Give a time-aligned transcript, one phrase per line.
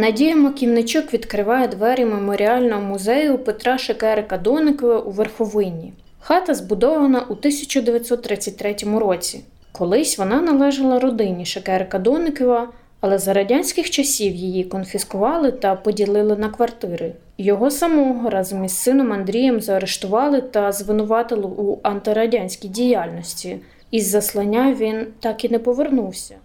[0.00, 5.92] Надія Маківничук відкриває двері меморіального музею Петра Шекерика Доникова у Верховині.
[6.20, 9.40] Хата збудована у 1933 році.
[9.72, 12.68] Колись вона належала родині Шекерика Доникова,
[13.00, 17.12] але за радянських часів її конфіскували та поділили на квартири.
[17.38, 23.56] Його самого разом із сином Андрієм заарештували та звинуватили у антирадянській діяльності.
[23.90, 26.36] Із заслання він так і не повернувся.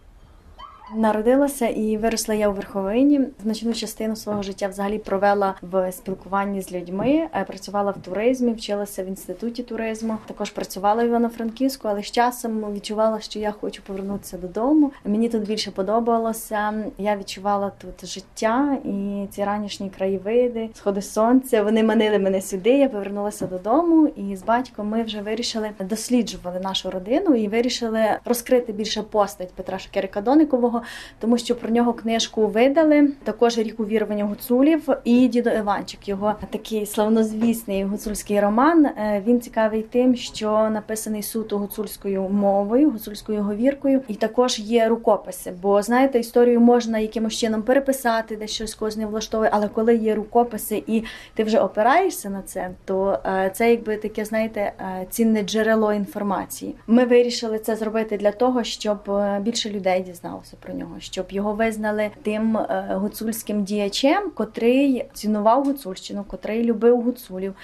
[0.93, 3.21] Народилася і виросла я у Верховині.
[3.43, 7.27] Значну частину свого життя взагалі провела в спілкуванні з людьми.
[7.35, 10.17] Е, Працювала в туризмі, вчилася в інституті туризму.
[10.25, 14.91] Також працювала в Івано-Франківську, але з часом відчувала, що я хочу повернутися додому.
[15.05, 16.73] Мені тут більше подобалося.
[16.97, 21.63] Я відчувала тут життя і ці ранішні краєвиди, сходи сонця.
[21.63, 22.69] Вони манили мене сюди.
[22.69, 28.73] Я повернулася додому, і з батьком ми вже вирішили досліджували нашу родину і вирішили розкрити
[28.73, 30.74] більше постать Петра Шакерика Доникового,
[31.19, 33.09] тому що про нього книжку видали.
[33.23, 36.07] Також рік увірування гуцулів і дідо Іванчик.
[36.07, 38.85] Його такий славнозвісний гуцульський роман.
[38.85, 45.53] Е, Він цікавий тим, що написаний суто гуцульською мовою, гуцульською говіркою, і також є рукописи.
[45.61, 50.83] Бо знаєте, історію можна якимось чином переписати, де щось когось влаштовує, але коли є рукописи
[50.87, 51.03] і
[51.33, 56.75] ти вже опираєшся на це, то е, це якби таке, знаєте, е, цінне джерело інформації.
[56.87, 58.97] Ми вирішили це зробити для того, щоб
[59.41, 66.63] більше людей дізналося нього, щоб його визнали тим е, гуцульським діячем, котрий цінував гуцульщину, котрий
[66.63, 67.55] любив гуцулів,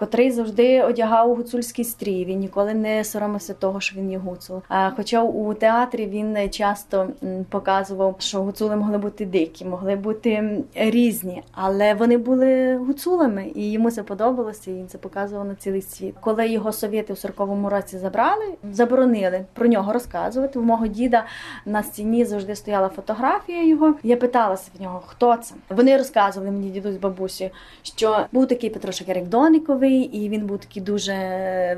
[0.00, 2.24] котрий завжди одягав гуцульський стрій.
[2.24, 4.62] Він ніколи не соромився того, що він є гуцул.
[4.68, 7.08] А хоча у театрі він часто
[7.50, 13.90] показував, що гуцули могли бути дикі, могли бути різні, але вони були гуцулами, і йому
[13.90, 14.70] це подобалося.
[14.70, 16.14] І він це показував на цілий світ.
[16.20, 20.58] Коли його совєти у 40-му році забрали, заборонили про нього розказувати.
[20.58, 21.24] У мого діда
[21.66, 23.94] на стіні завжди стояла фотографія його.
[24.02, 25.54] Я питалася в нього, хто це.
[25.68, 27.50] Вони розказували мені дідусь бабусі,
[27.82, 31.14] що був такий Петро Шакерик Дониковий, і він був такий дуже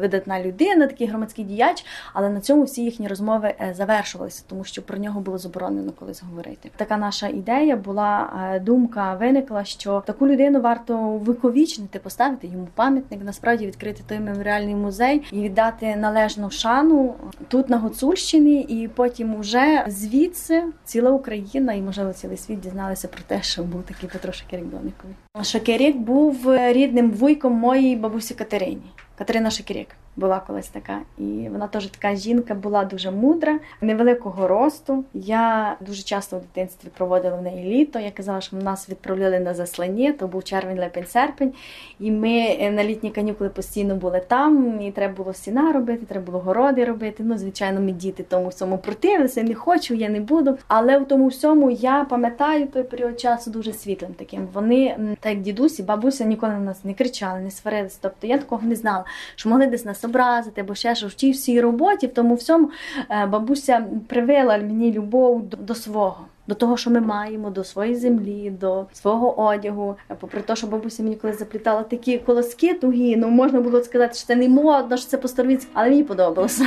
[0.00, 1.84] видатна людина, такий громадський діяч.
[2.12, 6.22] Але на цьому всі їхні розмови е, завершувалися, тому що про нього було заборонено колись
[6.22, 6.70] говорити.
[6.76, 13.20] Така наша ідея була е, думка виникла, що таку людину варто виковічнити, поставити йому пам'ятник,
[13.24, 17.14] насправді відкрити той меморіальний музей і віддати належну шану
[17.48, 23.22] тут на Гуцульщині, і потім уже звідси ціла Україна і можливо цілий світ дізналися про
[23.26, 25.14] те, що був такий Петро Шакерік Дониковий.
[25.40, 28.82] Шакерік був рідним вуйком моїй бабусі Катерині.
[29.18, 35.04] Катерина Шакерік була колись така, і вона теж така жінка була дуже мудра, невеликого росту.
[35.14, 37.98] Я дуже часто в дитинстві проводила в неї літо.
[37.98, 41.52] Я казала, що нас відправляли на заслання, то був червень, липень, серпень.
[42.00, 44.80] І ми е, на літні канікули постійно були там.
[44.80, 47.22] І треба було стіна робити, треба було городи робити.
[47.26, 49.42] Ну, звичайно, ми діти тому всьому противилися.
[49.42, 50.58] Не хочу, я не буду.
[50.68, 54.48] Але в тому всьому я пам'ятаю той період часу дуже світлим таким.
[54.52, 57.98] Вони, так як дідусі, бабуся ніколи на нас не кричали, не сварилися.
[58.00, 59.04] Тобто я такого не знала,
[59.36, 62.70] що могли десь нас образити, або ще що в тій всій роботі, в тому всьому
[63.10, 66.16] е, бабуся привила мені любов до, свого.
[66.46, 69.96] До того, що ми маємо, до своєї землі, до свого одягу.
[70.10, 74.14] Е, Попри те, що бабуся мені коли заплітала такі колоски тугі, ну можна було сказати,
[74.14, 76.66] що це не модно, що це по-старовіцьки, але мені подобалося.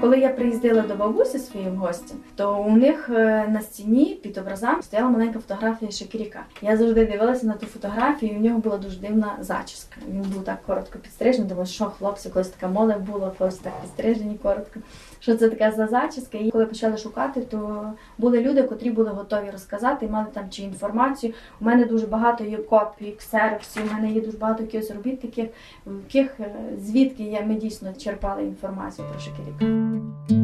[0.00, 4.82] Коли я приїздила до бабусі своїм гостям, то у них е, на стіні під образами
[4.82, 6.40] стояла маленька фотографія Шакіріка.
[6.62, 9.96] Я завжди дивилася на ту фотографію, і в нього була дуже дивна зачіска.
[10.08, 14.38] Він був так коротко підстрижений, думаю, що хлопці, колись така мода була, колись так підстрижені
[14.42, 14.80] коротко.
[15.20, 16.38] Що це таке за зачіска.
[16.38, 20.62] І коли почали шукати, то були люди, котрі були готові розказати, і мали там чи
[20.62, 21.32] інформацію.
[21.60, 25.48] У мене дуже багато є копій, ксероксів, у мене є дуже багато якихось робіт таких,
[25.86, 30.39] яких е, звідки я ми дійсно черпали інформацію про Шикіріка.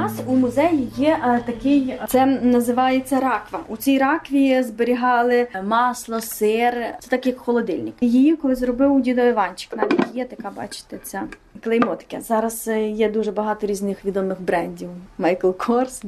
[0.00, 3.60] Нас у музеї є е, такий, це називається раква.
[3.68, 6.74] У цій ракві зберігали масло, сир.
[7.00, 7.94] Це так як холодильник.
[8.00, 9.76] Її коли зробив дідо Іванчик.
[9.76, 11.22] Навіть є така, бачите, ця
[11.64, 12.20] клеймо таке.
[12.20, 14.88] Зараз е, є дуже багато різних відомих брендів.
[15.18, 16.02] Майкл Корс,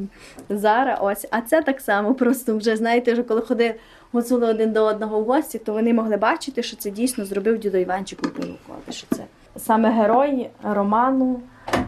[0.49, 0.95] Зара.
[0.95, 2.15] Ось, а це так само.
[2.15, 3.75] Просто вже знаєте, вже коли ходили
[4.13, 7.79] гуцули один до одного в гості, то вони могли бачити, що це дійсно зробив дідо
[7.79, 8.93] Іванчик у.
[8.93, 9.25] Що це
[9.57, 11.41] саме герой роману
[11.75, 11.83] е,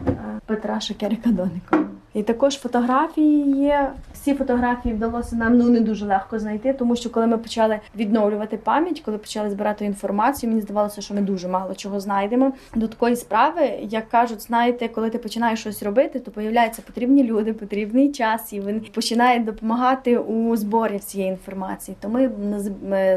[0.45, 1.94] Петра Шекерика Доникова.
[2.15, 3.91] І також фотографії є.
[4.13, 8.57] Всі фотографії вдалося нам ну не дуже легко знайти, тому що коли ми почали відновлювати
[8.57, 12.51] пам'ять, коли почали збирати інформацію, мені здавалося, що ми дуже мало чого знайдемо.
[12.75, 17.53] До такої справи, як кажуть, знаєте, коли ти починаєш щось робити, то появляються потрібні люди,
[17.53, 21.97] потрібний час, і вони починають допомагати у зборі цієї інформації.
[22.01, 22.31] То ми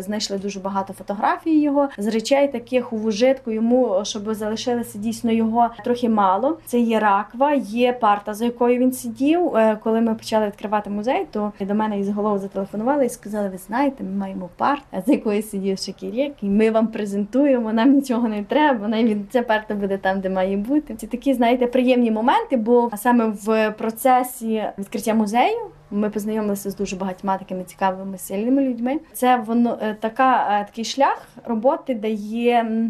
[0.02, 5.70] знайшли дуже багато фотографій його з речей, таких у вужитку йому, щоб залишилося дійсно його
[5.84, 6.58] трохи мало.
[6.66, 9.56] Це є раква, є парта, за якою він сидів.
[9.56, 13.58] Е, Коли ми почали відкривати музей, то до мене із голови зателефонували і сказали: ви
[13.58, 17.72] знаєте, ми маємо парт, за якою сидів Шакірєк, і ми вам презентуємо.
[17.72, 18.88] Нам нічого не треба.
[18.88, 20.94] Навіть ця парта буде там, де має бути.
[20.94, 22.56] Це такі, знаєте, приємні моменти.
[22.56, 25.58] Бо саме в процесі відкриття музею.
[25.90, 29.00] Ми познайомилися з дуже багатьма такими цікавими сильними людьми.
[29.12, 32.88] Це воно е, така е, такий шлях роботи дає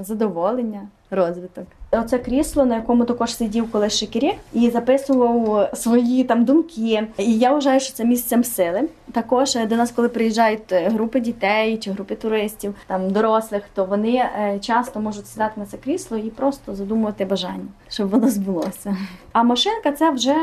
[0.00, 1.66] задоволення, розвиток.
[1.92, 7.06] Оце крісло, на якому також сидів колись Шекірі і записував свої там думки.
[7.18, 8.82] І я вважаю, що це місцем сили.
[9.12, 13.84] Також е, до нас, коли приїжджають е, групи дітей чи групи туристів, там дорослих, то
[13.84, 18.96] вони е, часто можуть сідати на це крісло і просто задумувати бажання, щоб воно збулося.
[19.32, 20.36] А машинка це вже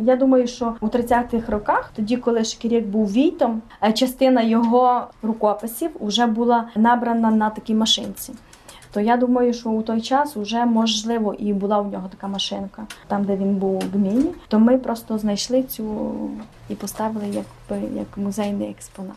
[0.00, 3.62] я думаю, що у 30-х роках, тоді, коли Шкірєк був війтом,
[3.94, 8.32] частина його рукописів вже була набрана на такій машинці.
[8.94, 12.86] То я думаю, що у той час вже можливо і була у нього така машинка,
[13.08, 14.26] там де він був в Гміні.
[14.48, 16.12] То ми просто знайшли цю
[16.68, 17.46] і поставили як,
[17.96, 19.16] як музейний експонат.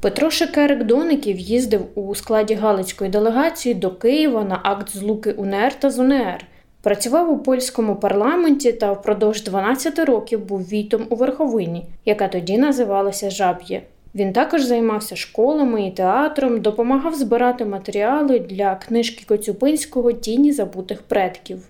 [0.00, 5.90] Петро Шекерик Доників їздив у складі Галицької делегації до Києва на акт злуки УНР та
[5.90, 6.46] ЗУНР.
[6.82, 13.30] Працював у польському парламенті та впродовж 12 років був війтом у Верховині, яка тоді називалася
[13.30, 13.82] Жаб'є.
[14.14, 21.68] Він також займався школами і театром, допомагав збирати матеріали для книжки Коцюбинського Тіні забутих предків.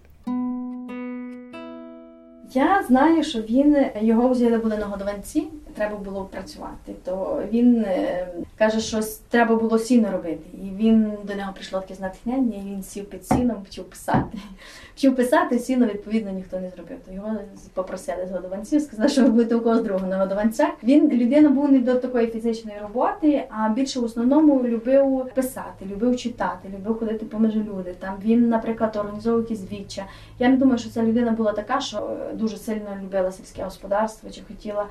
[2.54, 5.44] Я знаю, що він його взяли були на годованці,
[5.80, 6.94] треба було працювати.
[7.04, 8.28] То він е,
[8.58, 10.50] каже, що треба було сіно робити.
[10.54, 14.38] І він до нього прийшло таке натхнення, і він сів під сіном, почав писати.
[14.94, 16.96] Почав писати, сіно відповідно ніхто не зробив.
[17.06, 17.36] То його
[17.74, 20.70] попросили з годованців, сказали, що ви будете у когось другого на годованцях.
[20.82, 26.16] Він людина був не до такої фізичної роботи, а більше в основному любив писати, любив
[26.16, 27.94] читати, любив ходити поміж люди.
[27.98, 30.04] Там він, наприклад, організовував якісь віччя.
[30.38, 34.30] Я не думаю, що ця людина була така, що е, дуже сильно любила сільське господарство
[34.30, 34.86] чи хотіла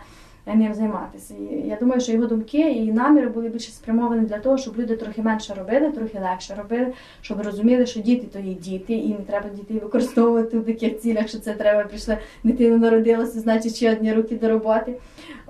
[0.45, 1.33] ним займатися.
[1.51, 4.95] І я думаю, що його думки і наміри були більше спрямовані для того, щоб люди
[4.95, 9.19] трохи менше робили, трохи легше робили, щоб розуміли, що діти то є діти, і не
[9.27, 14.13] треба дітей використовувати в таких цілях, що це треба прийшли, дитина народилася, значить ще одні
[14.13, 14.93] руки до роботи.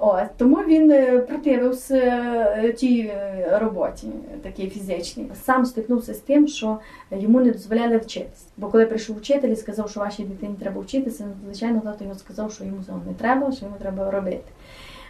[0.01, 1.95] Ось тому він е, противився
[2.57, 4.07] е, тій е, роботі,
[4.41, 5.27] такій фізичній.
[5.43, 6.79] Сам стикнувся з тим, що
[7.11, 8.45] йому не дозволяли вчитися.
[8.57, 12.15] Бо коли прийшов вчитель і сказав, що вашій дитині треба вчитися, ну, звичайно, тато йому
[12.15, 14.43] сказав, що йому цього не треба, що йому треба робити.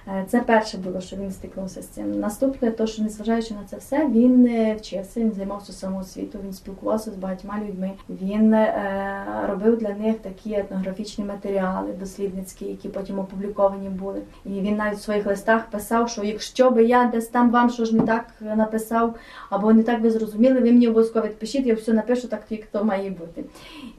[0.07, 2.19] Е, Це перше було, що він стикнувся з цим.
[2.19, 7.11] Наступне, то що незважаючи на це все, він е, вчився, він займався самоосвітою, він спілкувався
[7.11, 7.91] з багатьма людьми.
[8.09, 14.21] Він е, робив для них такі етнографічні матеріали дослідницькі, які потім опубліковані були.
[14.45, 17.91] І він навіть в своїх листах писав, що якщо би я десь там вам щось
[17.91, 19.15] не так написав,
[19.49, 22.83] або не так ви зрозуміли, ви мені обов'язково відпишіть, я все напишу так, як то
[22.83, 23.43] має бути.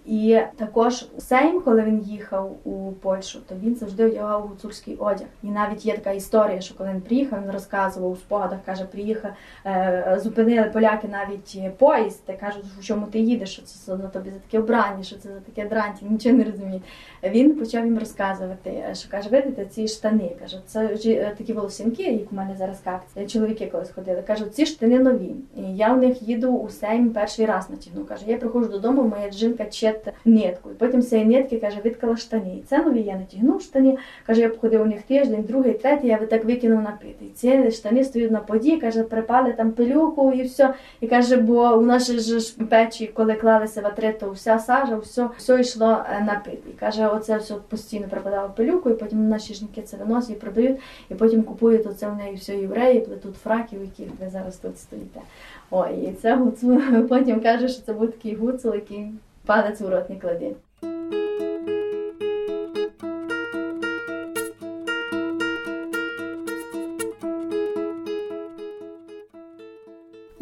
[0.07, 5.27] І також Сейм, коли він їхав у Польщу, то він завжди одягав гуцульський одяг.
[5.43, 9.31] І навіть є така історія, що коли він приїхав, він розказував у спогадах, каже, приїхав,
[9.67, 14.31] е, зупинили поляки навіть поїзд, та кажуть, в чому ти їдеш, що це за тобі
[14.31, 16.81] за таке вбрання, що це за таке дранті, нічого не розуміє.
[17.23, 22.33] Він почав їм розказувати, що каже, видите, ці штани, каже, це е, такі волосинки, як
[22.33, 24.23] у мене зараз капці, чоловіки колись ходили.
[24.27, 25.35] Кажуть, ці штани нові.
[25.57, 28.05] І я в них їду у Сейм перший раз натягну.
[28.05, 30.71] Каже, я приходжу додому, моя жінка чет нитку.
[30.79, 32.57] Потім з цієї нитки каже, виткала штані.
[32.57, 33.99] І це нові, я натягнув штані.
[34.27, 37.25] Каже, я походив у них тиждень, другий, третє, я так викинув напити.
[37.35, 40.75] Ці штани стоять на поді, каже, припали там пилюку і все.
[41.01, 45.61] І каже, бо у нас ж печі, коли клалися ватри, то вся сажа, все, все
[45.61, 46.61] йшло е, на пит.
[46.71, 50.81] І каже, оце все постійно припадало пилюку, і потім наші жінки це виносять і продають,
[51.11, 55.21] і потім купують оце в неї все євреї, плетуть фраків, яких ви зараз тут стоїте.
[55.71, 56.81] Ой, і це гуцул.
[57.09, 59.07] Потім каже, що це був такий гуцул, який
[59.47, 60.51] палець у рот не кладе.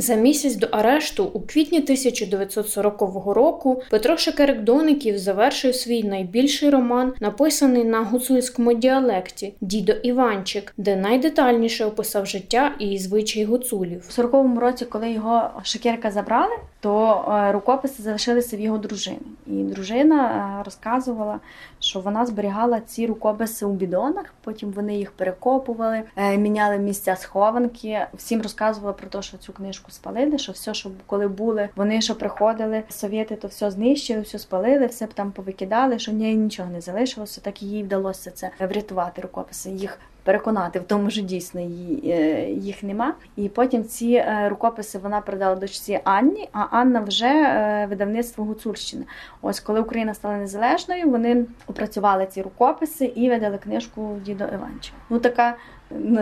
[0.09, 7.13] За місяць до арешту, у квітні 1940 року, Петро Шекерик Доників завершив свій найбільший роман,
[7.21, 14.09] написаний на гуцульському діалекті Дідо Іванчик, де найдетальніше описав життя і звичаї гуцулів.
[14.09, 19.19] У 40-му році, коли його Шекерка забрали, то е, рукописи залишилися в його дружини.
[19.47, 21.41] І дружина е, розказувала,
[21.81, 28.07] що вона зберігала ці рукописи у бідонах, потім вони їх перекопували, е, міняли місця схованки.
[28.15, 32.15] Всім розказувала про те, що цю книжку спалили, що все, що коли були, вони що
[32.15, 36.81] приходили, совєти, то все знищили, все спалили, все б там повикидали, що в нічого не
[36.81, 37.41] залишилося.
[37.41, 39.71] Так їй вдалося це врятувати рукописи.
[39.71, 43.15] Їх переконати в тому, що дійсно е, їх нема.
[43.37, 49.05] І потім ці е, рукописи вона передала дочці Анні, а Анна вже е, видавництво Гуцульщини.
[49.43, 54.97] Ось коли Україна стала незалежною, вони опрацювали ці рукописи і видали книжку Дідо Іванчика.
[55.11, 55.57] Ну така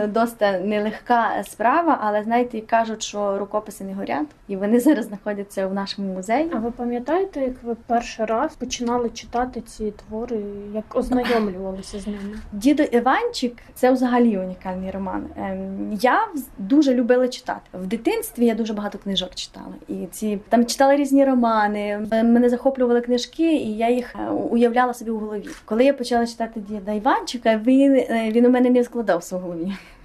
[0.07, 5.73] доста нелегка справа, але знаєте, кажуть, що рукописи не горять, і вони зараз знаходяться в
[5.73, 6.51] нашому музеї.
[6.53, 10.37] А ви пам'ятаєте, як ви перший раз починали читати ці твори,
[10.73, 12.39] як ознайомлювалися з ними?
[12.51, 15.25] Дідо Іванчик це взагалі унікальний роман.
[15.37, 17.61] Ем, Я дуже любила читати.
[17.73, 19.73] В дитинстві я дуже багато книжок читала.
[19.87, 22.07] І ці там читала різні романи.
[22.11, 25.47] Мене захоплювали книжки, і я їх е, уявляла собі у голові.
[25.65, 29.56] Коли я почала читати діда Іванчика, він, е, він у мене не складався в голові.
[29.57, 29.77] bien.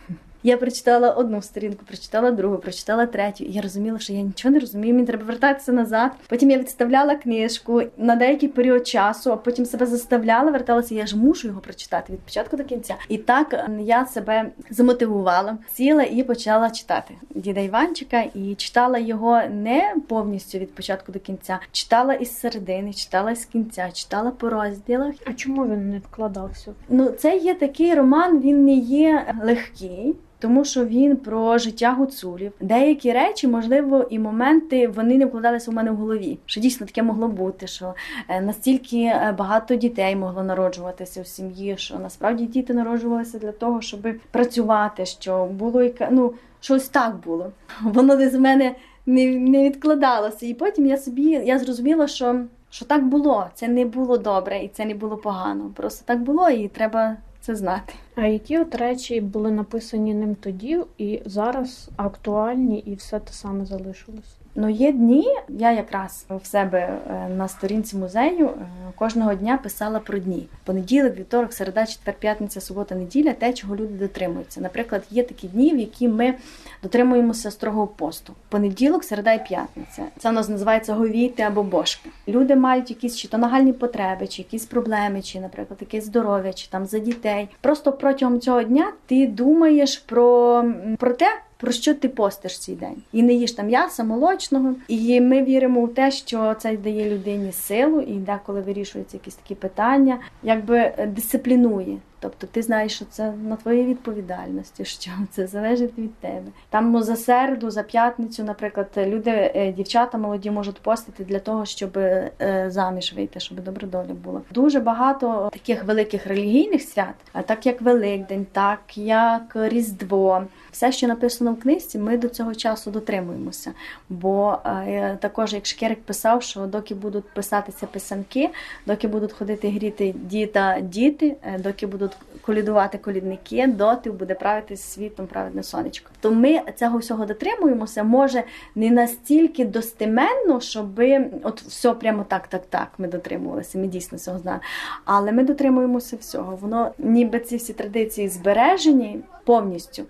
[0.44, 3.44] Я прочитала одну сторінку, прочитала другу, прочитала третю.
[3.44, 6.12] І я розуміла, що я нічого не розумію, мені треба вертатися назад.
[6.28, 10.94] Потім я відставляла книжку на деякий період часу, а потім себе заставляла, верталася.
[10.94, 12.94] Я ж мушу його прочитати від початку до кінця.
[13.08, 19.40] І так е, я себе замотивувала, сіла і почала читати діда Іванчика, і читала його
[19.50, 21.58] не повністю від початку до кінця.
[21.72, 25.14] Читала із середини, читала з кінця, читала по розділах.
[25.26, 26.72] А чому він не вкладався?
[26.88, 30.16] Ну, це є такий роман, він не є легкий.
[30.42, 32.52] Тому що він про життя гуцулів.
[32.60, 36.38] Деякі речі, можливо, і моменти вони не вкладалися у мене в голові.
[36.46, 37.94] Що дійсно таке могло бути, що
[38.28, 43.80] е, настільки е, багато дітей могло народжуватися в сім'ї, що насправді діти народжувалися для того,
[43.80, 47.52] щоб працювати, що було ну щось так було.
[47.82, 48.74] Воно в мене
[49.06, 50.46] не, не відкладалося.
[50.46, 53.46] І потім я собі я зрозуміла, що, що так було.
[53.54, 55.70] Це не було добре і це не було погано.
[55.74, 57.94] Просто так було, і треба це знати.
[58.14, 63.64] А які от речі були написані ним тоді і зараз актуальні, і все те саме
[63.66, 64.36] залишилось?
[64.54, 68.66] Ну, є дні, я якраз в себе е, на сторінці музею е,
[68.96, 70.48] кожного дня писала про дні.
[70.64, 74.60] Понеділок, вівторок, середа, четвер, п'ятниця, субота, неділя, те, чого люди дотримуються.
[74.60, 76.34] Наприклад, є такі дні, в які ми
[76.82, 78.34] дотримуємося строгого посту.
[78.48, 80.02] Понеділок, середа і п'ятниця.
[80.18, 82.10] Це у нас називається говійти або бошки.
[82.28, 86.68] Люди мають якісь чи то нагальні потреби, чи якісь проблеми, чи, наприклад, якесь здоров'я, чи
[86.70, 87.48] там за дітей.
[87.60, 90.64] Просто протягом цього дня ти думаєш про,
[90.98, 91.26] про те.
[91.62, 93.02] Про що ти постиш цей день?
[93.12, 94.74] І не їш там м'яса, молочного.
[94.88, 99.54] І ми віримо у те, що це дає людині силу, і деколи вирішуються якісь такі
[99.54, 101.98] питання, якби е, дисциплінує.
[102.22, 106.46] Тобто ти знаєш, що це на твоїй відповідальності, що це залежить від тебе.
[106.70, 111.64] Там ну, за середу, за п'ятницю, наприклад, люди, е, дівчата молоді можуть постити для того,
[111.64, 114.40] щоб е, заміж вийти, щоб добра доля була.
[114.54, 120.44] Дуже багато таких великих релігійних свят, а так як Великдень, так як Різдво.
[120.72, 123.72] Все, що написано в книжці, ми до цього часу дотримуємося.
[124.08, 128.50] Бо е, також, як Шкерик писав, що доки будуть писатися писанки,
[128.86, 132.11] доки будуть ходити гріти діта діти, доки будуть
[132.42, 136.10] колідувати колідники, доти буде правити світом праведне сонечко.
[136.20, 138.04] То ми цього всього дотримуємося.
[138.04, 141.00] Може не настільки достеменно, щоб
[141.42, 142.88] от все прямо так, так, так.
[142.98, 143.78] Ми дотримувалися.
[143.78, 144.62] Ми дійсно цього знаємо.
[145.04, 146.56] Але ми дотримуємося всього.
[146.56, 150.02] Воно ніби ці всі традиції збережені повністю.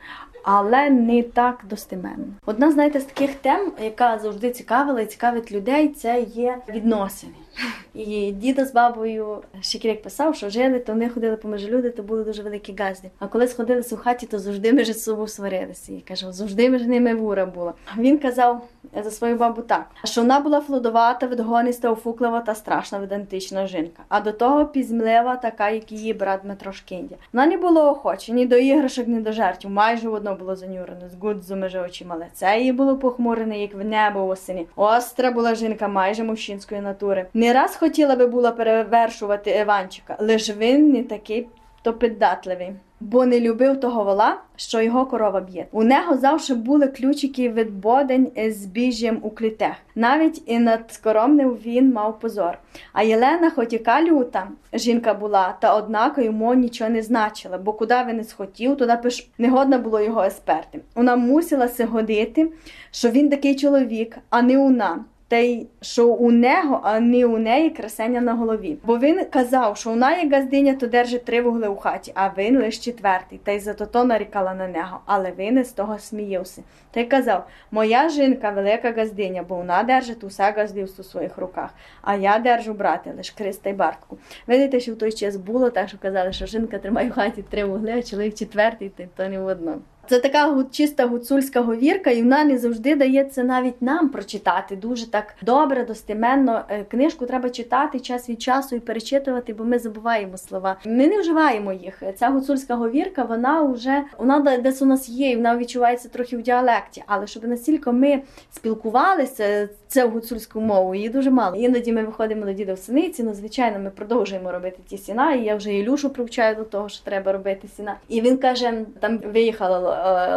[0.42, 2.24] Але не так достеменно.
[2.46, 7.32] Одна, знаєте, з таких тем, яка завжди цікавила і цікавить людей, це є відносини.
[7.94, 12.24] І діда з бабою Шикірик писав, що жили, то вони ходили поміж люди, то були
[12.24, 13.10] дуже великі газди.
[13.18, 15.92] А коли сходилися у хаті, то завжди між собою сварилися.
[15.92, 17.74] І каже, завжди між ними вура була.
[17.98, 18.68] Він казав
[19.04, 24.02] за свою бабу так, що вона була флодовата, відгониста, офуклива та страшна видантична жінка.
[24.08, 27.16] А до того пізмлива, така, як її брат Дмитро Шкіндя.
[27.32, 29.70] Вона не була охоча ні до іграшок, ні до жартів.
[29.70, 34.26] Майже одно було занюрено, з гудзу межи очима лице її було похмурене, як в небо
[34.26, 34.66] осені.
[34.76, 37.26] Остра була жінка майже мужчинської натури.
[37.34, 41.48] Не раз хотіла би була перевершувати Іванчика, лиш він не такий
[41.82, 42.72] то піддатливий.
[43.02, 45.66] Бо не любив того вола, що його корова б'є.
[45.72, 49.74] У нього завжди були ключики від бодень з збіжжям у клітях.
[49.94, 52.58] Навіть і над скоромним він мав позор.
[52.92, 57.94] А Єлена, хоч яка люта жінка була, та однако йому нічого не значила, бо куди
[58.08, 60.80] він не схотів, туди пиш негодно було його есперти.
[60.94, 62.52] Вона мусила се годити,
[62.90, 65.04] що він такий чоловік, а не вона.
[65.36, 68.76] Й що у нього, а не у неї красення на голові.
[68.84, 72.58] Бо він казав, що вона є газдиня, то держить три вугли у хаті, а він
[72.58, 76.62] лише четвертий, та й зато то нарікала на нього, але він із того сміявся.
[76.90, 81.70] Та й казав: Моя жінка велика газдиня, бо вона держить усе газдівство у своїх руках,
[82.02, 84.18] а я держу брати лише Христа й бартку.
[84.46, 87.64] Видите, що в той час було так, що казали, що жінка тримає в хаті три
[87.64, 89.80] вугли, а чоловік четвертий, то не в одному.
[90.08, 94.76] Це така чиста гуцульська говірка, і вона не завжди дається навіть нам прочитати.
[94.76, 96.62] Дуже так добре, достеменно.
[96.68, 100.76] Е, Книжку треба читати час від часу і перечитувати, бо ми забуваємо слова.
[100.86, 102.02] Ми не вживаємо їх.
[102.18, 106.36] Ця гуцульська говірка, вона вже вона де- десь у нас є, і вона відчувається трохи
[106.36, 107.02] в діалекті.
[107.06, 111.56] Але щоб настільки ми спілкувалися це гуцульську мову, її дуже мало.
[111.56, 113.22] Іноді ми виходимо до діда в синиці.
[113.22, 115.32] Ну, звичайно, ми продовжуємо робити ті сіна.
[115.34, 117.96] І я вже Ілюшу привчаю до того, що треба робити сіна.
[118.08, 120.36] І він каже: там виїхала е,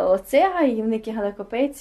[0.66, 1.00] гівники і вони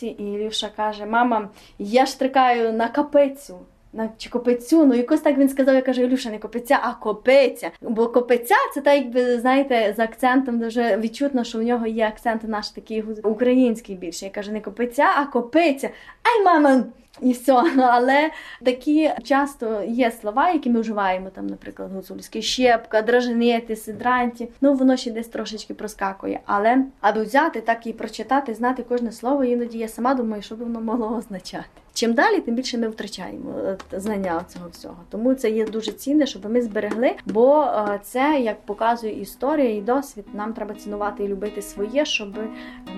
[0.06, 3.58] і Ілюша каже: Мама, я штрикаю на капицю.
[3.96, 7.70] На чи копицю, ну якось так він сказав, я кажу, Ілюша, не копиця, а копиця.
[7.80, 12.48] Бо копиця це так, якби знаєте, з акцентом дуже відчутно, що в нього є акцент
[12.48, 14.24] наш такий український більше.
[14.24, 15.90] Я кажу, не копиця, а копиця.
[16.22, 16.84] Ай, мама!
[17.20, 18.30] І все, але
[18.64, 24.48] такі часто є слова, які ми вживаємо, там, наприклад, гуцульське щепка, драженити, сидранті.
[24.60, 26.40] Ну воно ще десь трошечки проскакує.
[26.46, 30.64] Але аби взяти так і прочитати, знати кожне слово, іноді я сама думаю, що би
[30.64, 31.83] воно могло означати.
[31.94, 34.96] Чим далі, тим більше ми втрачаємо е, знання цього всього.
[35.10, 39.80] Тому це є дуже цінне, щоб ми зберегли, бо е, це, як показує історія і
[39.80, 42.28] досвід, нам треба цінувати і любити своє, щоб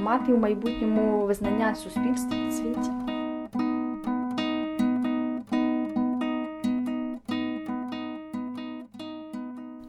[0.01, 3.06] мати в майбутньому визнання суспільства світі.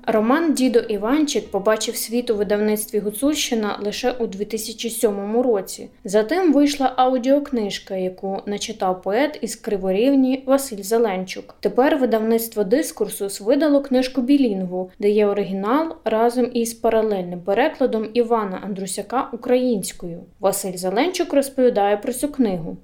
[0.09, 5.89] Роман Дідо Іванчик побачив світ у видавництві Гуцульщина лише у 2007 році.
[6.03, 11.55] Затим вийшла аудіокнижка, яку начитав поет із Криворівні Василь Зеленчук.
[11.59, 19.29] Тепер видавництво Дискурсус видало книжку Білінгву, де є оригінал разом із паралельним перекладом Івана Андрусяка
[19.33, 20.23] українською.
[20.39, 22.77] Василь Зеленчук розповідає про цю книгу.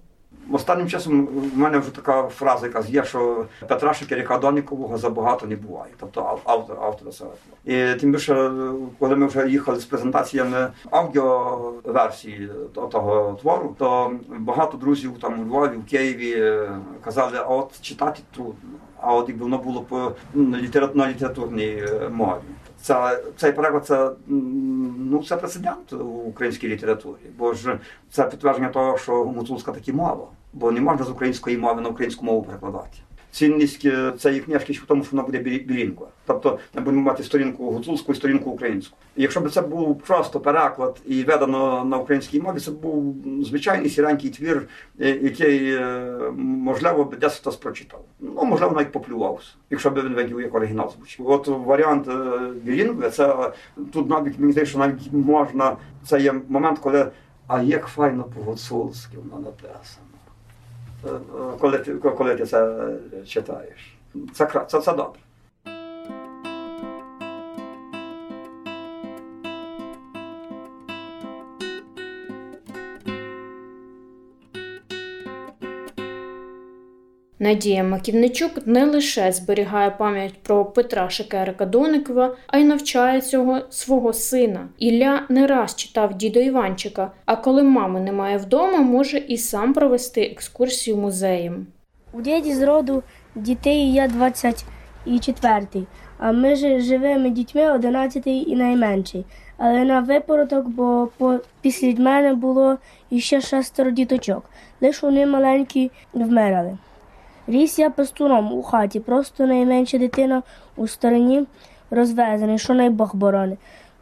[0.51, 1.25] Останнім часом
[1.55, 6.21] в мене вже така фраза, яка є, що Петра Шикіряка Донікового забагато не буває, тобто
[6.21, 7.31] ав- автор, автора цього.
[7.65, 8.51] І тим більше,
[8.99, 15.77] коли ми вже їхали з презентаціями аудіоверсії того твору, то багато друзів там у Львові,
[15.77, 16.69] в Києві е,
[17.03, 18.53] казали, а от читати трудно.
[19.01, 22.39] А от якби воно було по на літературній е, мові.
[22.83, 27.79] Це, цей переклад це, ну, це прецедент в українській літературі, бо ж
[28.11, 32.25] це підтвердження того, що гуцульська таки мова, бо не можна з української мови на українську
[32.25, 32.97] мову перекладати.
[33.33, 36.07] Цінність е, цієї книжки в тому, що вона буде білі- білінгва.
[36.25, 38.97] Тобто ми будемо мати сторінку гуцульську і сторінку українську.
[39.15, 43.89] І якщо б це був просто переклад і видано на українській мові, це був звичайний
[43.89, 44.67] сіренький твір,
[44.99, 48.05] е, який, е, можливо, б десь хтось прочитав.
[48.19, 51.25] Ну, можливо, навіть поплювався, якщо б він видів, як оригінал звучить.
[51.25, 53.51] От варіант е, білінгви, це
[53.93, 55.77] тут навіть мені здається, що навіть можна.
[56.07, 57.11] Це є момент, коли
[57.47, 59.73] а як файно по-гуцульськи воно написано.
[59.73, 60.12] Е, е,
[61.59, 62.87] Коли ти, коли ти це
[63.27, 63.97] читаєш.
[64.33, 65.19] Це, це, це добре.
[77.53, 84.13] Надія Маківничук не лише зберігає пам'ять про Петра Шекерика Доникова, а й навчає цього свого
[84.13, 84.67] сина.
[84.77, 90.21] Ілля не раз читав дідо Іванчика, а коли мами немає вдома, може і сам провести
[90.21, 91.67] екскурсію музеєм.
[92.13, 93.03] У діді з роду
[93.35, 95.67] дітей є 24,
[96.17, 99.25] а ми ж живими дітьми 11 і найменший.
[99.57, 102.77] Але на випороток, бо по, після мене було
[103.09, 104.45] іще шестеро діточок.
[104.81, 106.77] Лише вони маленькі вмирали.
[107.47, 110.43] Ріс я пестуном у хаті, просто найменша дитина
[110.75, 111.45] у стороні
[111.91, 113.57] розвезений, що най Бог борони.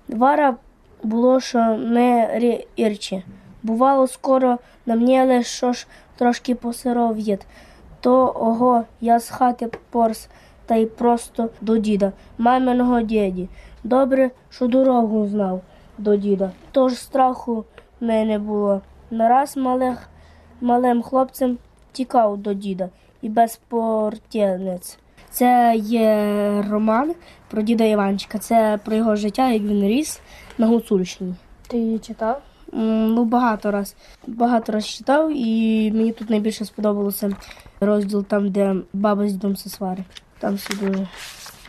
[0.08, 0.56] Вара
[1.04, 3.24] було, що рі- ірчі.
[3.64, 7.46] Бувало, скоро намніли, що ж трошки посиров їд.
[8.02, 10.30] То ого, я з хати порс
[10.66, 13.50] та й просто до діда, маминого діді.
[13.84, 15.62] Добре, що дорогу знав
[15.98, 16.52] до діда.
[16.72, 17.66] Тож страху
[18.00, 18.82] мене було.
[19.12, 20.10] Нараз малих,
[20.62, 21.58] малим хлопцем
[21.92, 22.90] тікав до діда
[23.22, 24.98] і без портєнець.
[25.30, 26.16] Це є
[26.70, 27.14] роман
[27.50, 28.38] про діда Іванчика.
[28.38, 30.22] Це про його життя, як він ріс
[30.58, 31.36] на Гуцульщині.
[31.68, 32.42] Ти її читав?
[32.74, 33.96] Ну, багато раз.
[34.28, 37.36] Багато раз читав, і мені тут найбільше сподобалося
[37.80, 40.24] розділ там, де баба з дідом се сварить.
[40.40, 41.08] Там дуже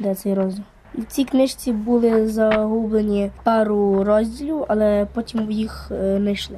[0.00, 0.64] де цей розділ.
[0.94, 6.56] І в цій книжці були загублені пару розділів, але потім їх е, знайшли.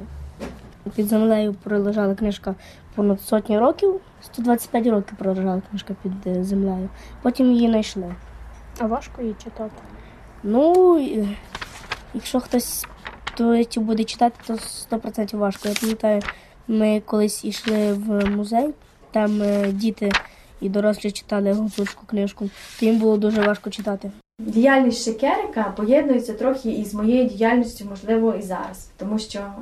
[0.95, 2.55] Під землею пролежала книжка
[2.95, 6.89] понад сотню років, 125 років пролежала книжка під е, землею.
[7.21, 8.15] Потім її знайшли.
[8.79, 9.81] А важко її читати.
[10.43, 10.99] Ну,
[12.13, 12.85] якщо хтось
[13.37, 15.69] то буде читати, то 100% важко.
[15.69, 16.21] Я пам'ятаю,
[16.67, 18.73] ми колись йшли в музей,
[19.11, 20.11] там е, діти
[20.61, 24.11] і дорослі читали гуцульську книжку, то їм було дуже важко читати.
[24.39, 29.53] Діяльність Шекерика поєднується трохи із моєю діяльністю, можливо, і зараз, тому що е,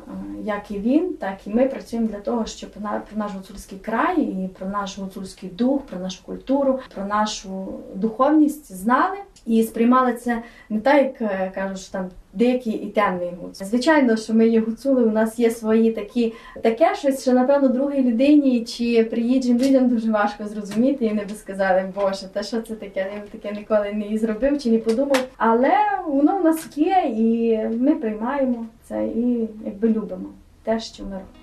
[0.43, 2.81] як і він, так і ми працюємо для того, щоб про
[3.15, 9.17] наш гуцульський край і про наш гуцульський дух, про нашу культуру, про нашу духовність знали
[9.45, 13.63] і сприймали це не так, як е, кажуть, там дикий і темний гуц.
[13.63, 18.01] Звичайно, що ми є гуцули, у нас є свої такі таке щось, що напевно другій
[18.01, 22.75] людині чи приїжджим людям дуже важко зрозуміти, і вони би сказали, Боже, та що це
[22.75, 23.08] таке?
[23.15, 25.27] Я таке ніколи не зробив чи не подумав.
[25.38, 25.73] Але
[26.08, 30.29] воно в нас є, і ми приймаємо це і якби любимо
[30.63, 31.27] те, що ми робимо.–